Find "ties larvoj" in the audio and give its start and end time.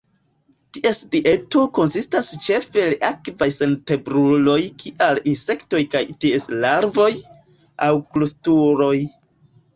6.27-7.07